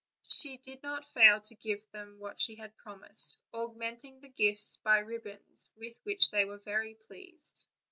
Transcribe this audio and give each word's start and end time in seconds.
She 0.27 0.57
did 0.57 0.81
not 0.81 1.05
fail 1.05 1.41
to 1.41 1.53
give 1.53 1.85
them 1.91 2.17
what 2.17 2.39
she 2.39 2.55
had 2.55 2.75
promised, 2.75 3.39
augmenting 3.53 4.19
the 4.19 4.29
gifts 4.29 4.77
by 4.77 4.97
ribbons, 4.97 5.71
with 5.75 5.99
which 6.01 6.31
they 6.31 6.43
were 6.43 6.57
very 6.57 6.95
pleased. 6.95 7.67